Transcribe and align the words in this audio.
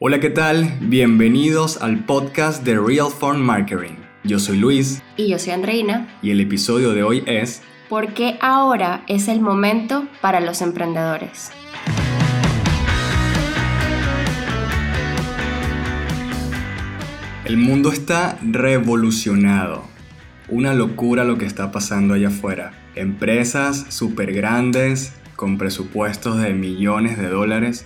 Hola, 0.00 0.20
¿qué 0.20 0.30
tal? 0.30 0.78
Bienvenidos 0.80 1.82
al 1.82 2.04
podcast 2.04 2.62
de 2.62 2.78
Real 2.78 3.08
Phone 3.10 3.40
Marketing. 3.40 3.96
Yo 4.22 4.38
soy 4.38 4.56
Luis. 4.56 5.02
Y 5.16 5.28
yo 5.28 5.40
soy 5.40 5.54
Andreina. 5.54 6.16
Y 6.22 6.30
el 6.30 6.40
episodio 6.40 6.92
de 6.92 7.02
hoy 7.02 7.24
es... 7.26 7.62
¿Por 7.88 8.14
qué 8.14 8.38
ahora 8.40 9.02
es 9.08 9.26
el 9.26 9.40
momento 9.40 10.06
para 10.20 10.38
los 10.38 10.62
emprendedores? 10.62 11.50
El 17.44 17.56
mundo 17.56 17.90
está 17.90 18.38
revolucionado. 18.40 19.82
Una 20.48 20.74
locura 20.74 21.24
lo 21.24 21.38
que 21.38 21.46
está 21.46 21.72
pasando 21.72 22.14
allá 22.14 22.28
afuera. 22.28 22.70
Empresas 22.94 23.86
súper 23.88 24.32
grandes 24.32 25.12
con 25.34 25.58
presupuestos 25.58 26.40
de 26.40 26.54
millones 26.54 27.18
de 27.18 27.26
dólares 27.26 27.84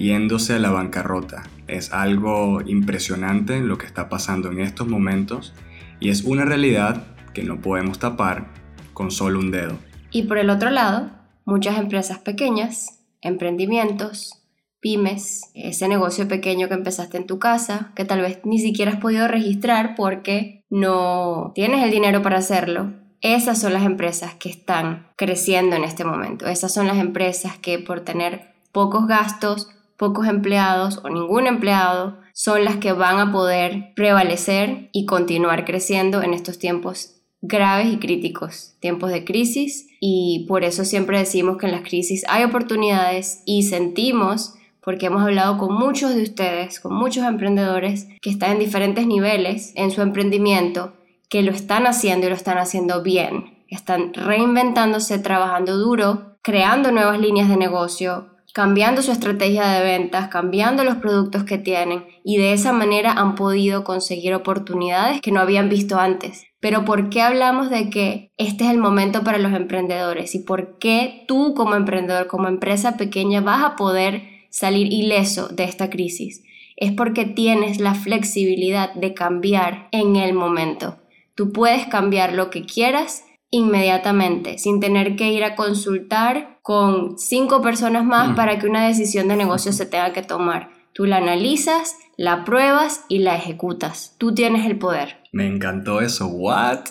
yéndose 0.00 0.54
a 0.54 0.58
la 0.58 0.70
bancarrota. 0.70 1.42
Es 1.68 1.92
algo 1.92 2.62
impresionante 2.62 3.60
lo 3.60 3.78
que 3.78 3.86
está 3.86 4.08
pasando 4.08 4.50
en 4.50 4.60
estos 4.60 4.88
momentos 4.88 5.52
y 6.00 6.08
es 6.08 6.24
una 6.24 6.44
realidad 6.44 7.04
que 7.34 7.44
no 7.44 7.60
podemos 7.60 7.98
tapar 7.98 8.48
con 8.94 9.10
solo 9.10 9.38
un 9.38 9.50
dedo. 9.50 9.78
Y 10.10 10.24
por 10.24 10.38
el 10.38 10.50
otro 10.50 10.70
lado, 10.70 11.10
muchas 11.44 11.78
empresas 11.78 12.18
pequeñas, 12.18 13.02
emprendimientos, 13.20 14.42
pymes, 14.80 15.50
ese 15.54 15.86
negocio 15.86 16.26
pequeño 16.26 16.68
que 16.68 16.74
empezaste 16.74 17.18
en 17.18 17.26
tu 17.26 17.38
casa, 17.38 17.92
que 17.94 18.06
tal 18.06 18.22
vez 18.22 18.40
ni 18.44 18.58
siquiera 18.58 18.92
has 18.92 19.00
podido 19.00 19.28
registrar 19.28 19.94
porque 19.94 20.64
no 20.70 21.52
tienes 21.54 21.84
el 21.84 21.90
dinero 21.90 22.22
para 22.22 22.38
hacerlo. 22.38 22.94
Esas 23.20 23.60
son 23.60 23.74
las 23.74 23.84
empresas 23.84 24.34
que 24.34 24.48
están 24.48 25.08
creciendo 25.16 25.76
en 25.76 25.84
este 25.84 26.06
momento. 26.06 26.46
Esas 26.46 26.72
son 26.72 26.86
las 26.86 26.96
empresas 26.96 27.58
que 27.58 27.78
por 27.78 28.00
tener 28.00 28.54
pocos 28.72 29.06
gastos, 29.06 29.68
pocos 30.00 30.26
empleados 30.26 30.98
o 31.04 31.10
ningún 31.10 31.46
empleado, 31.46 32.16
son 32.32 32.64
las 32.64 32.76
que 32.76 32.92
van 32.92 33.18
a 33.18 33.30
poder 33.30 33.92
prevalecer 33.94 34.88
y 34.92 35.04
continuar 35.04 35.66
creciendo 35.66 36.22
en 36.22 36.32
estos 36.32 36.58
tiempos 36.58 37.20
graves 37.42 37.92
y 37.92 37.98
críticos, 37.98 38.76
tiempos 38.80 39.10
de 39.10 39.26
crisis. 39.26 39.88
Y 40.00 40.46
por 40.48 40.64
eso 40.64 40.86
siempre 40.86 41.18
decimos 41.18 41.58
que 41.58 41.66
en 41.66 41.72
las 41.72 41.82
crisis 41.82 42.24
hay 42.30 42.44
oportunidades 42.44 43.42
y 43.44 43.64
sentimos 43.64 44.54
porque 44.82 45.04
hemos 45.04 45.20
hablado 45.20 45.58
con 45.58 45.74
muchos 45.74 46.14
de 46.14 46.22
ustedes, 46.22 46.80
con 46.80 46.94
muchos 46.94 47.26
emprendedores 47.26 48.08
que 48.22 48.30
están 48.30 48.52
en 48.52 48.60
diferentes 48.60 49.06
niveles 49.06 49.74
en 49.76 49.90
su 49.90 50.00
emprendimiento, 50.00 50.94
que 51.28 51.42
lo 51.42 51.52
están 51.52 51.86
haciendo 51.86 52.26
y 52.26 52.30
lo 52.30 52.36
están 52.36 52.56
haciendo 52.56 53.02
bien, 53.02 53.64
están 53.68 54.14
reinventándose, 54.14 55.18
trabajando 55.18 55.76
duro, 55.76 56.38
creando 56.40 56.90
nuevas 56.90 57.20
líneas 57.20 57.50
de 57.50 57.58
negocio, 57.58 58.30
cambiando 58.52 59.02
su 59.02 59.12
estrategia 59.12 59.68
de 59.68 59.82
ventas, 59.82 60.28
cambiando 60.28 60.84
los 60.84 60.96
productos 60.96 61.44
que 61.44 61.58
tienen 61.58 62.04
y 62.24 62.38
de 62.38 62.52
esa 62.52 62.72
manera 62.72 63.12
han 63.12 63.34
podido 63.34 63.84
conseguir 63.84 64.34
oportunidades 64.34 65.20
que 65.20 65.32
no 65.32 65.40
habían 65.40 65.68
visto 65.68 65.98
antes. 65.98 66.44
Pero 66.60 66.84
¿por 66.84 67.08
qué 67.08 67.22
hablamos 67.22 67.70
de 67.70 67.90
que 67.90 68.32
este 68.36 68.64
es 68.64 68.70
el 68.70 68.78
momento 68.78 69.22
para 69.24 69.38
los 69.38 69.52
emprendedores 69.52 70.34
y 70.34 70.40
por 70.40 70.78
qué 70.78 71.24
tú 71.26 71.54
como 71.54 71.74
emprendedor, 71.74 72.26
como 72.26 72.48
empresa 72.48 72.96
pequeña 72.96 73.40
vas 73.40 73.64
a 73.64 73.76
poder 73.76 74.22
salir 74.50 74.92
ileso 74.92 75.48
de 75.48 75.64
esta 75.64 75.88
crisis. 75.88 76.42
Es 76.76 76.92
porque 76.92 77.24
tienes 77.24 77.80
la 77.80 77.94
flexibilidad 77.94 78.92
de 78.94 79.14
cambiar 79.14 79.88
en 79.92 80.16
el 80.16 80.34
momento. 80.34 80.98
Tú 81.34 81.52
puedes 81.52 81.86
cambiar 81.86 82.34
lo 82.34 82.50
que 82.50 82.64
quieras 82.64 83.24
inmediatamente, 83.50 84.58
sin 84.58 84.80
tener 84.80 85.16
que 85.16 85.32
ir 85.32 85.44
a 85.44 85.56
consultar 85.56 86.59
con 86.70 87.18
cinco 87.18 87.62
personas 87.62 88.04
más 88.04 88.30
mm. 88.30 88.34
para 88.36 88.60
que 88.60 88.68
una 88.68 88.86
decisión 88.86 89.26
de 89.26 89.34
negocio 89.34 89.72
se 89.72 89.86
tenga 89.86 90.12
que 90.12 90.22
tomar. 90.22 90.70
Tú 90.92 91.04
la 91.04 91.16
analizas, 91.16 91.96
la 92.16 92.44
pruebas 92.44 93.04
y 93.08 93.18
la 93.18 93.34
ejecutas. 93.34 94.14
Tú 94.18 94.34
tienes 94.36 94.64
el 94.66 94.78
poder. 94.78 95.16
Me 95.32 95.48
encantó 95.48 96.00
eso. 96.00 96.28
¿What? 96.28 96.84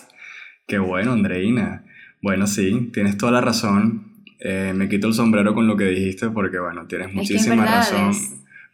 Qué 0.66 0.78
bueno, 0.78 1.12
Andreina. 1.12 1.86
Bueno, 2.20 2.46
sí, 2.46 2.90
tienes 2.92 3.16
toda 3.16 3.32
la 3.32 3.40
razón. 3.40 4.22
Eh, 4.38 4.74
me 4.76 4.90
quito 4.90 5.06
el 5.06 5.14
sombrero 5.14 5.54
con 5.54 5.66
lo 5.66 5.78
que 5.78 5.84
dijiste 5.84 6.28
porque, 6.28 6.58
bueno, 6.58 6.86
tienes 6.86 7.14
muchísima 7.14 7.64
razón 7.64 8.12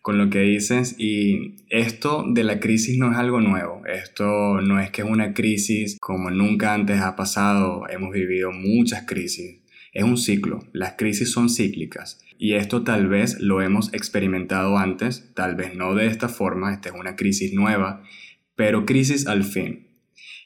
con 0.03 0.19
lo 0.19 0.29
que 0.29 0.41
dices 0.41 0.97
y 0.99 1.55
esto 1.69 2.25
de 2.27 2.43
la 2.43 2.59
crisis 2.59 2.99
no 2.99 3.13
es 3.13 3.17
algo 3.17 3.41
nuevo. 3.41 3.83
Esto 3.87 4.61
no 4.61 4.81
es 4.81 4.91
que 4.91 5.03
es 5.03 5.09
una 5.09 5.35
crisis 5.35 5.99
como 6.01 6.31
nunca 6.31 6.75
antes 6.75 7.01
ha 7.01 7.15
pasado. 7.15 7.85
Hemos 7.89 8.13
vivido 8.13 8.51
muchas 8.51 9.07
crisis. 9.07 9.61
Es 9.93 10.05
un 10.05 10.19
ciclo. 10.19 10.61
Las 10.73 10.95
crisis 10.97 11.33
son 11.33 11.49
cíclicas. 11.49 12.21
Y 12.39 12.55
esto 12.55 12.85
tal 12.85 13.09
vez 13.09 13.41
lo 13.41 13.63
hemos 13.63 13.93
experimentado 13.95 14.77
antes, 14.77 15.33
tal 15.35 15.55
vez 15.55 15.75
no 15.75 15.95
de 15.95 16.07
esta 16.07 16.29
forma, 16.29 16.73
esta 16.73 16.91
es 16.91 16.95
una 16.95 17.17
crisis 17.17 17.55
nueva, 17.55 18.03
pero 18.55 18.85
crisis 18.85 19.27
al 19.27 19.43
fin. 19.45 19.89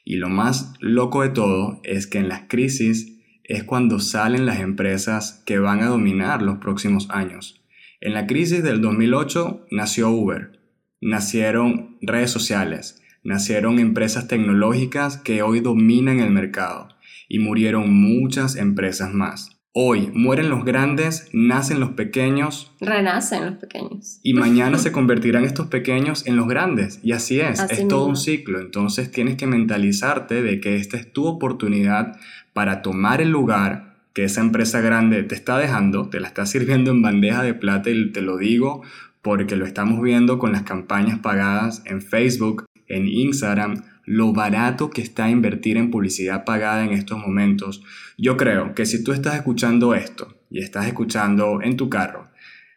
Y 0.05 0.15
lo 0.15 0.29
más 0.29 0.73
loco 0.79 1.21
de 1.21 1.29
todo 1.29 1.81
es 1.83 2.07
que 2.07 2.19
en 2.19 2.29
las 2.29 2.43
crisis 2.47 3.19
es 3.43 3.63
cuando 3.63 3.99
salen 3.99 4.45
las 4.45 4.61
empresas 4.61 5.43
que 5.45 5.59
van 5.59 5.81
a 5.81 5.87
dominar 5.87 6.41
los 6.41 6.59
próximos 6.59 7.09
años. 7.09 7.61
En 7.99 8.13
la 8.13 8.25
crisis 8.25 8.63
del 8.63 8.81
2008 8.81 9.67
nació 9.71 10.09
Uber, 10.11 10.59
nacieron 11.01 11.97
redes 12.01 12.31
sociales, 12.31 13.03
nacieron 13.23 13.79
empresas 13.79 14.27
tecnológicas 14.27 15.17
que 15.17 15.41
hoy 15.41 15.59
dominan 15.59 16.19
el 16.19 16.31
mercado 16.31 16.87
y 17.31 17.39
murieron 17.39 17.93
muchas 17.93 18.57
empresas 18.57 19.13
más. 19.13 19.57
Hoy 19.73 20.11
mueren 20.13 20.49
los 20.49 20.65
grandes, 20.65 21.29
nacen 21.31 21.79
los 21.79 21.91
pequeños. 21.91 22.73
Renacen 22.81 23.45
los 23.45 23.55
pequeños. 23.55 24.19
Y 24.21 24.33
mañana 24.33 24.77
se 24.79 24.91
convertirán 24.91 25.45
estos 25.45 25.67
pequeños 25.67 26.27
en 26.27 26.35
los 26.35 26.49
grandes. 26.49 26.99
Y 27.03 27.13
así 27.13 27.39
es, 27.39 27.61
es 27.69 27.87
todo 27.87 28.05
un 28.05 28.17
ciclo. 28.17 28.59
Entonces 28.59 29.11
tienes 29.11 29.37
que 29.37 29.47
mentalizarte 29.47 30.41
de 30.41 30.59
que 30.59 30.75
esta 30.75 30.97
es 30.97 31.13
tu 31.13 31.25
oportunidad 31.25 32.17
para 32.51 32.81
tomar 32.81 33.21
el 33.21 33.29
lugar 33.29 33.95
que 34.13 34.25
esa 34.25 34.41
empresa 34.41 34.81
grande 34.81 35.23
te 35.23 35.35
está 35.35 35.57
dejando, 35.57 36.09
te 36.09 36.19
la 36.19 36.27
está 36.27 36.45
sirviendo 36.45 36.91
en 36.91 37.01
bandeja 37.01 37.43
de 37.43 37.53
plata 37.53 37.91
y 37.91 38.11
te 38.11 38.21
lo 38.21 38.35
digo 38.35 38.81
porque 39.21 39.55
lo 39.55 39.65
estamos 39.65 40.01
viendo 40.01 40.37
con 40.37 40.51
las 40.51 40.63
campañas 40.63 41.19
pagadas 41.19 41.81
en 41.85 42.01
Facebook, 42.01 42.65
en 42.87 43.07
Instagram, 43.07 43.83
lo 44.05 44.33
barato 44.33 44.89
que 44.89 45.01
está 45.01 45.29
invertir 45.29 45.77
en 45.77 45.91
publicidad 45.91 46.45
pagada 46.45 46.83
en 46.83 46.91
estos 46.91 47.19
momentos. 47.19 47.83
Yo 48.17 48.37
creo 48.37 48.73
que 48.75 48.85
si 48.85 49.03
tú 49.03 49.11
estás 49.11 49.35
escuchando 49.35 49.95
esto 49.95 50.35
y 50.49 50.59
estás 50.59 50.87
escuchando 50.87 51.61
en 51.61 51.77
tu 51.77 51.89
carro, 51.89 52.31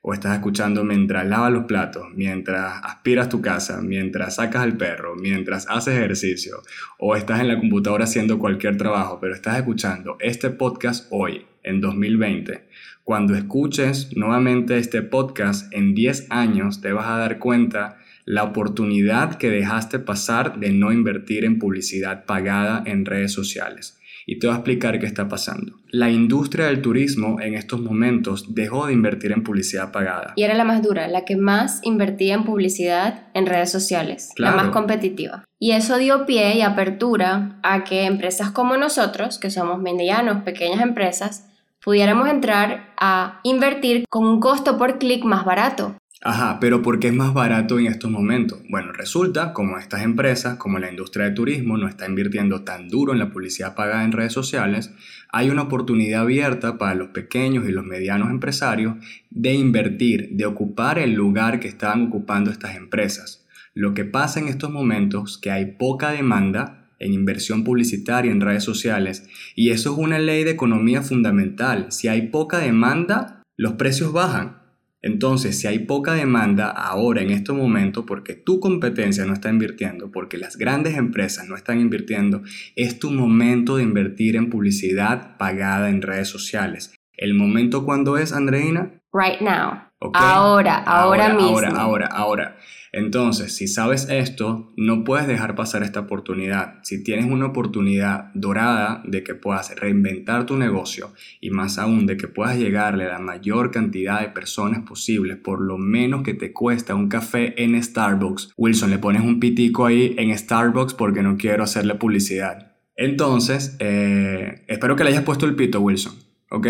o 0.07 0.13
estás 0.13 0.35
escuchando 0.35 0.85
mientras 0.85 1.27
lavas 1.27 1.51
los 1.51 1.65
platos, 1.65 2.09
mientras 2.15 2.79
aspiras 2.85 3.31
tu 3.31 3.41
casa, 3.41 3.81
mientras 3.81 4.35
sacas 4.35 4.63
al 4.63 4.77
perro, 4.77 5.17
mientras 5.17 5.67
haces 5.67 5.97
ejercicio, 5.97 6.59
o 6.99 7.17
estás 7.17 7.41
en 7.41 7.49
la 7.49 7.59
computadora 7.59 8.05
haciendo 8.05 8.39
cualquier 8.39 8.77
trabajo, 8.77 9.19
pero 9.19 9.35
estás 9.35 9.57
escuchando 9.57 10.19
este 10.21 10.51
podcast 10.51 11.07
hoy, 11.11 11.47
en 11.63 11.81
2020. 11.81 12.69
Cuando 13.03 13.35
escuches 13.35 14.15
nuevamente 14.15 14.77
este 14.77 15.01
podcast 15.01 15.73
en 15.73 15.95
10 15.95 16.27
años, 16.29 16.83
te 16.83 16.93
vas 16.93 17.07
a 17.07 17.17
dar 17.17 17.39
cuenta 17.39 17.97
la 18.25 18.45
oportunidad 18.45 19.37
que 19.37 19.51
dejaste 19.51 19.99
pasar 19.99 20.59
de 20.59 20.73
no 20.73 20.93
invertir 20.93 21.45
en 21.45 21.59
publicidad 21.59 22.25
pagada 22.25 22.83
en 22.87 23.05
redes 23.05 23.33
sociales 23.33 23.99
y 24.27 24.39
te 24.39 24.47
voy 24.47 24.55
a 24.55 24.59
explicar 24.59 24.99
qué 24.99 25.07
está 25.07 25.29
pasando. 25.29 25.75
La 25.91 26.11
industria 26.11 26.67
del 26.67 26.83
turismo 26.83 27.41
en 27.41 27.55
estos 27.55 27.81
momentos 27.81 28.55
dejó 28.55 28.87
de 28.87 28.93
invertir 28.93 29.33
en 29.33 29.45
publicidad 29.45 29.93
pagada. 29.93 30.33
Y 30.37 30.43
era 30.43 30.55
la 30.55 30.65
más 30.65 30.83
dura, 30.83 31.09
la 31.09 31.25
que 31.25 31.37
más 31.37 31.81
invertía 31.83 32.35
en 32.35 32.45
publicidad 32.45 33.29
en 33.35 33.47
redes 33.47 33.71
sociales, 33.71 34.31
la 34.37 34.53
más 34.53 34.69
competitiva. 34.69 35.45
Y 35.59 35.73
eso 35.73 35.99
dio 35.99 36.27
pie 36.27 36.57
y 36.57 36.63
apertura 36.63 37.59
a 37.63 37.85
que 37.85 38.05
empresas 38.05 38.51
como 38.51 38.77
nosotros, 38.77 39.39
que 39.39 39.51
somos 39.51 39.81
medianos, 39.81 40.43
pequeñas 40.43 40.81
empresas, 40.81 41.47
pudiéramos 41.83 42.29
entrar 42.29 42.95
a 42.99 43.41
invertir 43.43 44.05
con 44.09 44.27
un 44.27 44.41
costo 44.41 44.79
por 44.79 44.99
clic 44.99 45.25
más 45.25 45.45
barato. 45.45 45.97
Ajá, 46.27 46.59
pero 46.59 46.81
¿por 46.81 47.01
qué 47.01 47.09
es 47.09 47.15
más 47.15 47.35
barato 47.35 47.79
en 47.79 47.85
estos 47.85 48.11
momentos? 48.11 48.59
Bueno, 48.71 48.93
resulta 48.93 49.53
como 49.53 49.77
estas 49.77 50.03
empresas, 50.03 50.57
como 50.57 50.79
la 50.79 50.89
industria 50.89 51.27
de 51.27 51.33
turismo, 51.33 51.77
no 51.77 51.87
está 51.87 52.09
invirtiendo 52.09 52.63
tan 52.63 52.89
duro 52.89 53.13
en 53.13 53.19
la 53.19 53.31
publicidad 53.31 53.75
pagada 53.75 54.05
en 54.05 54.13
redes 54.13 54.33
sociales, 54.33 54.91
hay 55.31 55.51
una 55.51 55.61
oportunidad 55.61 56.23
abierta 56.23 56.79
para 56.79 56.95
los 56.95 57.09
pequeños 57.09 57.69
y 57.69 57.73
los 57.73 57.85
medianos 57.85 58.31
empresarios 58.31 58.95
de 59.29 59.53
invertir, 59.53 60.31
de 60.31 60.47
ocupar 60.47 60.99
el 60.99 61.13
lugar 61.13 61.61
que 61.61 61.69
están 61.69 62.07
ocupando 62.07 62.51
estas 62.51 62.75
empresas. 62.75 63.45
Lo 63.75 63.93
que 63.93 64.07
pasa 64.07 64.41
en 64.41 64.49
estos 64.49 64.71
momentos 64.71 65.33
es 65.33 65.37
que 65.37 65.51
hay 65.51 65.73
poca 65.73 66.13
demanda 66.13 66.89
en 67.01 67.13
inversión 67.13 67.65
publicitaria 67.65 68.33
en 68.33 68.41
redes 68.41 68.65
sociales 68.65 69.29
y 69.55 69.73
eso 69.73 69.93
es 69.93 69.99
una 69.99 70.19
ley 70.19 70.43
de 70.45 70.53
economía 70.53 71.03
fundamental. 71.03 71.93
Si 71.93 72.09
hay 72.09 72.29
poca 72.29 72.61
demanda, 72.61 73.43
los 73.59 73.75
precios 73.75 74.15
bajan. 74.15 74.64
Entonces, 75.05 75.61
si 75.61 75.67
hay 75.67 75.81
poca 75.81 76.15
demanda 76.15 76.71
ahora 76.71 77.21
en 77.21 77.31
este 77.31 77.53
momento 77.53 78.07
porque 78.07 78.33
tu 78.33 78.59
competencia 78.59 79.27
no 79.27 79.35
está 79.35 79.51
invirtiendo, 79.51 80.11
porque 80.11 80.39
las 80.39 80.57
grandes 80.57 80.97
empresas 80.97 81.47
no 81.47 81.57
están 81.57 81.79
invirtiendo, 81.79 82.41
es 82.75 82.99
tu 82.99 83.11
momento 83.11 83.77
de 83.77 83.83
invertir 83.83 84.35
en 84.35 84.49
publicidad 84.49 85.37
pagada 85.37 85.91
en 85.91 86.01
redes 86.01 86.29
sociales. 86.29 86.95
¿El 87.13 87.35
momento 87.35 87.85
cuándo 87.85 88.17
es, 88.17 88.33
Andreina? 88.33 88.99
Right 89.13 89.43
now. 89.43 89.83
Ahora, 90.13 90.77
ahora, 90.77 91.31
mismo. 91.31 91.49
Ahora, 91.49 91.69
ahora, 91.71 92.07
ahora. 92.07 92.57
Entonces, 92.97 93.57
si 93.57 93.67
sabes 93.67 94.09
esto, 94.09 94.73
no 94.77 95.03
puedes 95.03 95.27
dejar 95.27 95.57
pasar 95.57 95.83
esta 95.83 95.99
oportunidad. 95.99 96.75
Si 96.85 97.03
tienes 97.03 97.25
una 97.25 97.47
oportunidad 97.47 98.31
dorada 98.35 99.03
de 99.05 99.25
que 99.25 99.35
puedas 99.35 99.75
reinventar 99.75 100.47
tu 100.47 100.57
negocio 100.57 101.13
y 101.41 101.51
más 101.51 101.79
aún 101.79 102.07
de 102.07 102.17
que 102.17 102.29
puedas 102.29 102.57
llegarle 102.57 103.07
a 103.07 103.15
la 103.15 103.19
mayor 103.19 103.73
cantidad 103.73 104.21
de 104.21 104.29
personas 104.29 104.83
posible 104.89 105.35
por 105.35 105.61
lo 105.61 105.77
menos 105.77 106.23
que 106.23 106.35
te 106.35 106.53
cuesta 106.53 106.95
un 106.95 107.09
café 107.09 107.61
en 107.61 107.83
Starbucks. 107.83 108.53
Wilson, 108.57 108.91
le 108.91 108.99
pones 108.99 109.23
un 109.23 109.41
pitico 109.41 109.87
ahí 109.87 110.15
en 110.17 110.37
Starbucks 110.39 110.95
porque 110.95 111.23
no 111.23 111.37
quiero 111.37 111.65
hacerle 111.65 111.97
publicidad. 111.97 112.77
Entonces, 112.97 113.77
eh, 113.81 114.65
espero 114.69 114.95
que 114.95 115.03
le 115.03 115.11
hayas 115.11 115.25
puesto 115.25 115.47
el 115.47 115.57
pito, 115.57 115.81
Wilson. 115.81 116.24
¿Ok? 116.55 116.67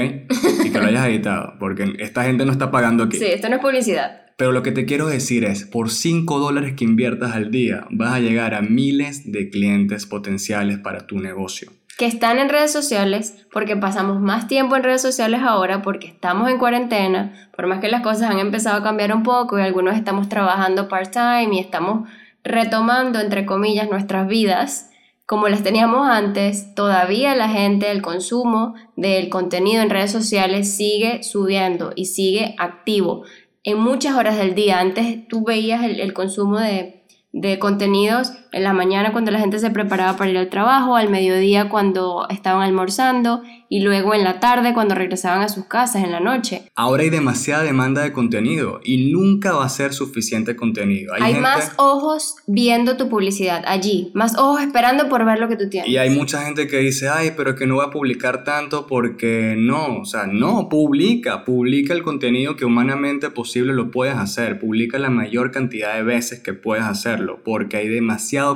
Y 0.64 0.70
que 0.70 0.78
lo 0.78 0.86
hayas 0.86 1.06
editado, 1.06 1.54
porque 1.58 1.94
esta 1.98 2.24
gente 2.24 2.44
no 2.44 2.52
está 2.52 2.70
pagando 2.70 3.04
aquí. 3.04 3.18
Sí, 3.18 3.26
esto 3.26 3.48
no 3.48 3.56
es 3.56 3.62
publicidad. 3.62 4.22
Pero 4.36 4.50
lo 4.50 4.62
que 4.62 4.72
te 4.72 4.84
quiero 4.84 5.06
decir 5.06 5.44
es, 5.44 5.64
por 5.64 5.90
5 5.90 6.38
dólares 6.40 6.74
que 6.76 6.84
inviertas 6.84 7.32
al 7.32 7.50
día, 7.50 7.86
vas 7.90 8.14
a 8.14 8.20
llegar 8.20 8.54
a 8.54 8.62
miles 8.62 9.30
de 9.30 9.48
clientes 9.50 10.06
potenciales 10.06 10.78
para 10.78 11.06
tu 11.06 11.20
negocio. 11.20 11.70
Que 11.96 12.06
están 12.06 12.40
en 12.40 12.48
redes 12.48 12.72
sociales, 12.72 13.46
porque 13.52 13.76
pasamos 13.76 14.20
más 14.20 14.48
tiempo 14.48 14.74
en 14.74 14.82
redes 14.82 15.02
sociales 15.02 15.40
ahora, 15.44 15.82
porque 15.82 16.08
estamos 16.08 16.50
en 16.50 16.58
cuarentena, 16.58 17.48
por 17.56 17.68
más 17.68 17.78
que 17.78 17.88
las 17.88 18.02
cosas 18.02 18.28
han 18.28 18.40
empezado 18.40 18.78
a 18.78 18.82
cambiar 18.82 19.14
un 19.14 19.22
poco 19.22 19.58
y 19.58 19.62
algunos 19.62 19.94
estamos 19.94 20.28
trabajando 20.28 20.88
part-time 20.88 21.54
y 21.54 21.60
estamos 21.60 22.08
retomando, 22.42 23.20
entre 23.20 23.46
comillas, 23.46 23.88
nuestras 23.88 24.26
vidas 24.26 24.90
como 25.26 25.48
las 25.48 25.62
teníamos 25.62 26.06
antes, 26.06 26.74
todavía 26.74 27.34
la 27.34 27.48
gente, 27.48 27.90
el 27.90 28.02
consumo 28.02 28.74
del 28.94 29.30
contenido 29.30 29.82
en 29.82 29.90
redes 29.90 30.12
sociales 30.12 30.76
sigue 30.76 31.22
subiendo 31.22 31.92
y 31.96 32.06
sigue 32.06 32.54
activo 32.58 33.24
en 33.62 33.78
muchas 33.78 34.16
horas 34.16 34.36
del 34.36 34.54
día. 34.54 34.80
Antes 34.80 35.26
tú 35.26 35.42
veías 35.44 35.82
el, 35.82 36.12
consumo 36.12 36.58
de, 36.58 37.04
de 37.32 37.58
contenidos 37.58 38.32
en 38.54 38.62
la 38.62 38.72
mañana 38.72 39.12
cuando 39.12 39.32
la 39.32 39.40
gente 39.40 39.58
se 39.58 39.70
preparaba 39.70 40.16
para 40.16 40.30
ir 40.30 40.38
al 40.38 40.48
trabajo, 40.48 40.96
al 40.96 41.10
mediodía 41.10 41.68
cuando 41.68 42.26
estaban 42.30 42.62
almorzando 42.62 43.42
y 43.68 43.80
luego 43.80 44.14
en 44.14 44.22
la 44.22 44.38
tarde 44.38 44.72
cuando 44.72 44.94
regresaban 44.94 45.42
a 45.42 45.48
sus 45.48 45.64
casas 45.64 46.04
en 46.04 46.12
la 46.12 46.20
noche. 46.20 46.70
Ahora 46.76 47.02
hay 47.02 47.10
demasiada 47.10 47.64
demanda 47.64 48.02
de 48.02 48.12
contenido 48.12 48.80
y 48.84 49.10
nunca 49.10 49.52
va 49.52 49.64
a 49.64 49.68
ser 49.68 49.92
suficiente 49.92 50.54
contenido. 50.54 51.12
Hay, 51.18 51.34
más 51.34 51.72
ojos 51.76 52.36
viendo 52.46 52.96
tu 52.96 53.08
publicidad 53.08 53.64
allí, 53.66 54.12
más 54.14 54.38
ojos 54.38 54.60
esperando 54.60 55.08
por 55.08 55.24
ver 55.24 55.40
lo 55.40 55.48
que 55.48 55.56
tú 55.56 55.68
tienes. 55.68 55.90
Y 55.90 55.96
hay 55.96 56.10
mucha 56.10 56.44
gente 56.44 56.68
que 56.68 56.78
dice, 56.78 57.08
ay, 57.08 57.32
pero 57.36 57.56
que 57.56 57.66
no 57.66 57.76
voy 57.76 57.86
a 57.86 57.90
publicar 57.90 58.44
tanto 58.44 58.86
porque 58.86 59.56
no, 59.58 59.98
o 60.02 60.04
sea, 60.04 60.26
no, 60.28 60.68
publica, 60.68 61.44
publica 61.44 61.92
el 61.92 62.04
contenido 62.04 62.54
que 62.54 62.64
humanamente 62.64 63.30
posible 63.30 63.72
lo 63.72 63.90
puedes 63.90 64.14
hacer, 64.14 64.60
publica 64.60 65.00
la 65.00 65.10
mayor 65.10 65.50
cantidad 65.50 65.96
de 65.96 66.04
veces 66.04 66.40
que 66.40 66.52
puedes 66.52 66.84
hacerlo 66.84 67.40
porque 67.44 67.78
hay 67.78 67.88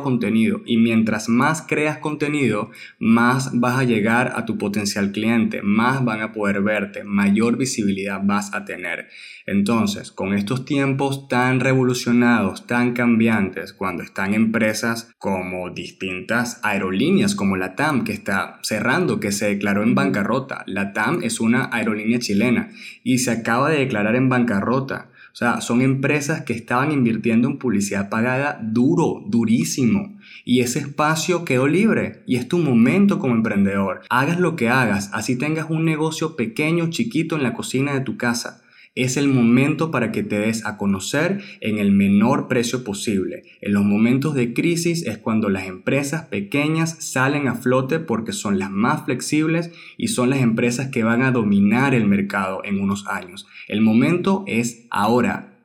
contenido 0.03 0.61
y 0.67 0.77
mientras 0.77 1.29
más 1.29 1.63
creas 1.63 1.99
contenido, 1.99 2.71
más 2.99 3.51
vas 3.59 3.79
a 3.79 3.85
llegar 3.85 4.33
a 4.37 4.45
tu 4.45 4.59
potencial 4.59 5.13
cliente, 5.13 5.63
más 5.63 6.05
van 6.05 6.21
a 6.21 6.33
poder 6.33 6.63
verte, 6.63 7.05
mayor 7.05 7.57
visibilidad 7.57 8.21
vas 8.23 8.55
a 8.55 8.65
tener. 8.65 9.09
Entonces, 9.47 10.13
con 10.13 10.35
estos 10.35 10.67
tiempos 10.67 11.27
tan 11.27 11.61
revolucionados, 11.61 12.67
tan 12.67 12.93
cambiantes, 12.93 13.73
cuando 13.73 14.03
están 14.03 14.35
empresas 14.35 15.11
como 15.19 15.71
distintas 15.71 16.61
aerolíneas, 16.63 17.35
como 17.35 17.57
la 17.57 17.75
TAM, 17.75 18.05
que 18.05 18.13
está 18.13 18.59
cerrando, 18.63 19.21
que 19.21 19.33
se 19.33 19.49
declaró 19.49 19.83
en 19.83 19.95
bancarrota. 19.95 20.65
La 20.67 20.93
TAM 20.93 21.23
es 21.23 21.41
una 21.41 21.71
aerolínea 21.73 22.19
chilena 22.19 22.71
y 23.03 23.19
se 23.19 23.31
acaba 23.31 23.71
de 23.71 23.79
declarar 23.79 24.17
en 24.17 24.29
bancarrota. 24.29 25.11
O 25.33 25.37
sea, 25.39 25.61
son 25.61 25.83
empresas 25.83 26.43
que 26.43 26.53
estaban 26.53 26.91
invirtiendo 26.91 27.49
en 27.49 27.59
publicidad 27.59 28.09
pagada 28.09 28.59
duro, 28.63 29.23
durísimo 29.27 30.19
y 30.45 30.61
ese 30.61 30.79
espacio 30.81 31.45
quedó 31.45 31.67
libre 31.67 32.23
y 32.27 32.37
es 32.37 32.49
tu 32.49 32.59
momento 32.59 33.19
como 33.19 33.35
emprendedor. 33.35 34.03
Hagas 34.09 34.41
lo 34.41 34.57
que 34.57 34.69
hagas, 34.69 35.11
así 35.13 35.37
tengas 35.37 35.67
un 35.69 35.85
negocio 35.85 36.37
pequeño, 36.37 36.91
chiquito 36.91 37.37
en 37.37 37.43
la 37.43 37.53
cocina 37.53 37.95
de 37.95 38.01
tu 38.01 38.17
casa. 38.17 38.63
Es 38.99 39.17
el 39.17 39.29
momento 39.29 39.93
para 39.93 40.11
que 40.11 40.25
te 40.25 40.41
des 40.41 40.67
a 40.67 40.77
conocer 40.77 41.41
en 41.61 41.79
el 41.79 41.93
menor 41.93 42.49
precio 42.49 42.83
posible. 42.83 43.45
En 43.61 43.73
los 43.75 43.85
momentos 43.85 44.35
de 44.35 44.53
crisis 44.53 45.07
es 45.07 45.19
cuando 45.19 45.49
las 45.51 45.69
empresas 45.69 46.25
pequeñas 46.25 46.97
salen 46.99 47.47
a 47.47 47.55
flote 47.55 48.01
porque 48.01 48.33
son 48.33 48.59
las 48.59 48.73
más 48.73 49.05
flexibles 49.05 49.71
y 49.97 50.09
son 50.09 50.31
las 50.31 50.41
empresas 50.41 50.89
que 50.89 51.05
van 51.05 51.23
a 51.23 51.31
dominar 51.31 51.95
el 51.95 52.07
mercado 52.07 52.61
en 52.65 52.81
unos 52.81 53.07
años. 53.07 53.47
El 53.69 53.83
momento 53.83 54.43
es 54.49 54.89
ahora. 54.91 55.61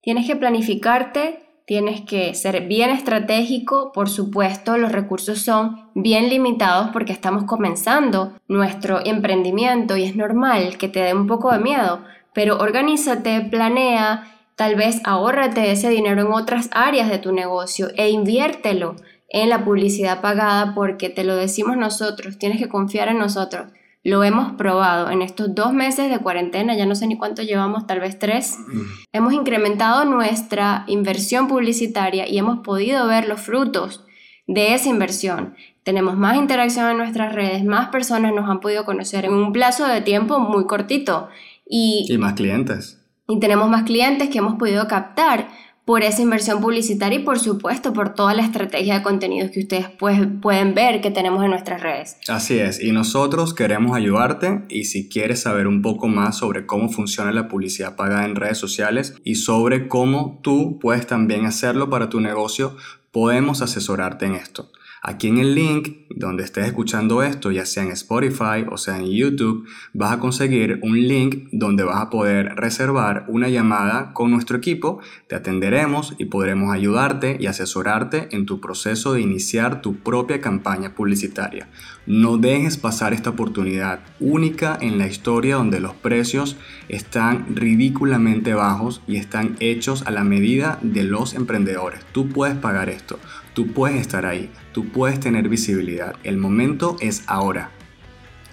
Tienes 0.00 0.26
que 0.26 0.36
planificarte 0.36 1.40
tienes 1.68 2.00
que 2.00 2.32
ser 2.32 2.66
bien 2.66 2.88
estratégico, 2.88 3.92
por 3.92 4.08
supuesto 4.08 4.78
los 4.78 4.90
recursos 4.90 5.42
son 5.42 5.90
bien 5.94 6.30
limitados 6.30 6.88
porque 6.94 7.12
estamos 7.12 7.44
comenzando 7.44 8.32
nuestro 8.48 9.04
emprendimiento 9.04 9.94
y 9.98 10.04
es 10.04 10.16
normal 10.16 10.78
que 10.78 10.88
te 10.88 11.00
dé 11.00 11.12
un 11.12 11.26
poco 11.26 11.52
de 11.52 11.58
miedo, 11.58 12.00
pero 12.34 12.58
organízate, 12.58 13.40
planea, 13.42 14.24
tal 14.56 14.74
vez 14.74 15.00
ahórrate 15.04 15.70
ese 15.70 15.88
dinero 15.88 16.22
en 16.22 16.32
otras 16.32 16.68
áreas 16.72 17.08
de 17.08 17.18
tu 17.18 17.32
negocio 17.32 17.88
e 17.96 18.10
inviértelo 18.10 18.96
en 19.28 19.50
la 19.50 19.64
publicidad 19.64 20.20
pagada 20.20 20.74
porque 20.74 21.10
te 21.10 21.24
lo 21.24 21.36
decimos 21.36 21.76
nosotros, 21.76 22.38
tienes 22.38 22.58
que 22.58 22.68
confiar 22.68 23.08
en 23.08 23.18
nosotros. 23.18 23.68
Lo 24.04 24.24
hemos 24.24 24.52
probado 24.52 25.10
en 25.10 25.22
estos 25.22 25.54
dos 25.54 25.72
meses 25.72 26.10
de 26.10 26.18
cuarentena, 26.18 26.74
ya 26.76 26.86
no 26.86 26.94
sé 26.94 27.06
ni 27.06 27.18
cuánto 27.18 27.42
llevamos, 27.42 27.86
tal 27.86 28.00
vez 28.00 28.18
tres. 28.18 28.56
Mm. 28.58 28.80
Hemos 29.12 29.32
incrementado 29.34 30.04
nuestra 30.04 30.84
inversión 30.86 31.48
publicitaria 31.48 32.26
y 32.26 32.38
hemos 32.38 32.60
podido 32.60 33.06
ver 33.06 33.28
los 33.28 33.40
frutos 33.40 34.04
de 34.46 34.72
esa 34.72 34.88
inversión. 34.88 35.54
Tenemos 35.82 36.16
más 36.16 36.36
interacción 36.36 36.90
en 36.90 36.96
nuestras 36.96 37.34
redes, 37.34 37.64
más 37.64 37.88
personas 37.88 38.32
nos 38.32 38.48
han 38.48 38.60
podido 38.60 38.84
conocer 38.84 39.24
en 39.24 39.34
un 39.34 39.52
plazo 39.52 39.86
de 39.86 40.00
tiempo 40.00 40.38
muy 40.38 40.66
cortito. 40.66 41.28
Y, 41.68 42.06
y 42.08 42.18
más 42.18 42.34
clientes. 42.34 42.98
Y 43.28 43.40
tenemos 43.40 43.68
más 43.68 43.82
clientes 43.82 44.30
que 44.30 44.38
hemos 44.38 44.54
podido 44.54 44.88
captar 44.88 45.48
por 45.88 46.02
esa 46.02 46.20
inversión 46.20 46.60
publicitaria 46.60 47.18
y 47.18 47.22
por 47.22 47.38
supuesto 47.38 47.94
por 47.94 48.12
toda 48.12 48.34
la 48.34 48.42
estrategia 48.42 48.98
de 48.98 49.02
contenidos 49.02 49.50
que 49.50 49.60
ustedes 49.60 49.86
pues, 49.98 50.20
pueden 50.42 50.74
ver 50.74 51.00
que 51.00 51.10
tenemos 51.10 51.42
en 51.42 51.48
nuestras 51.48 51.80
redes. 51.80 52.18
Así 52.28 52.58
es, 52.58 52.78
y 52.78 52.92
nosotros 52.92 53.54
queremos 53.54 53.96
ayudarte 53.96 54.64
y 54.68 54.84
si 54.84 55.08
quieres 55.08 55.40
saber 55.40 55.66
un 55.66 55.80
poco 55.80 56.06
más 56.06 56.36
sobre 56.36 56.66
cómo 56.66 56.90
funciona 56.90 57.32
la 57.32 57.48
publicidad 57.48 57.96
pagada 57.96 58.26
en 58.26 58.36
redes 58.36 58.58
sociales 58.58 59.14
y 59.24 59.36
sobre 59.36 59.88
cómo 59.88 60.40
tú 60.42 60.78
puedes 60.78 61.06
también 61.06 61.46
hacerlo 61.46 61.88
para 61.88 62.10
tu 62.10 62.20
negocio, 62.20 62.76
podemos 63.10 63.62
asesorarte 63.62 64.26
en 64.26 64.34
esto. 64.34 64.70
Aquí 65.02 65.28
en 65.28 65.38
el 65.38 65.54
link 65.54 66.08
donde 66.10 66.42
estés 66.42 66.66
escuchando 66.66 67.22
esto, 67.22 67.50
ya 67.50 67.64
sea 67.64 67.84
en 67.84 67.92
Spotify 67.92 68.64
o 68.70 68.76
sea 68.76 68.98
en 68.98 69.10
YouTube, 69.10 69.66
vas 69.92 70.12
a 70.12 70.18
conseguir 70.18 70.80
un 70.82 71.00
link 71.06 71.48
donde 71.52 71.84
vas 71.84 72.00
a 72.00 72.10
poder 72.10 72.56
reservar 72.56 73.24
una 73.28 73.48
llamada 73.48 74.12
con 74.12 74.30
nuestro 74.30 74.56
equipo, 74.56 75.00
te 75.28 75.36
atenderemos 75.36 76.14
y 76.18 76.26
podremos 76.26 76.74
ayudarte 76.74 77.36
y 77.38 77.46
asesorarte 77.46 78.28
en 78.32 78.46
tu 78.46 78.60
proceso 78.60 79.12
de 79.12 79.20
iniciar 79.20 79.82
tu 79.82 79.96
propia 79.96 80.40
campaña 80.40 80.94
publicitaria. 80.94 81.68
No 82.06 82.38
dejes 82.38 82.76
pasar 82.76 83.12
esta 83.12 83.30
oportunidad 83.30 84.00
única 84.18 84.78
en 84.80 84.98
la 84.98 85.06
historia 85.06 85.56
donde 85.56 85.80
los 85.80 85.94
precios 85.94 86.56
están 86.88 87.54
ridículamente 87.54 88.54
bajos 88.54 89.02
y 89.06 89.16
están 89.16 89.56
hechos 89.60 90.02
a 90.06 90.10
la 90.10 90.24
medida 90.24 90.78
de 90.82 91.04
los 91.04 91.34
emprendedores. 91.34 92.00
Tú 92.12 92.28
puedes 92.28 92.56
pagar 92.56 92.88
esto. 92.88 93.18
Tú 93.58 93.66
puedes 93.66 94.00
estar 94.00 94.24
ahí, 94.24 94.52
tú 94.70 94.84
puedes 94.84 95.18
tener 95.18 95.48
visibilidad. 95.48 96.14
El 96.22 96.36
momento 96.36 96.96
es 97.00 97.24
ahora. 97.26 97.72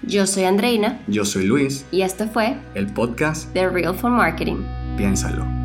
Yo 0.02 0.26
soy 0.26 0.42
Andreina. 0.42 1.00
Yo 1.06 1.24
soy 1.24 1.46
Luis. 1.46 1.86
Y 1.92 2.02
esto 2.02 2.26
fue 2.26 2.56
el 2.74 2.88
podcast 2.88 3.52
The 3.52 3.68
Real 3.68 3.94
for 3.94 4.10
Marketing. 4.10 4.64
Piénsalo. 4.96 5.55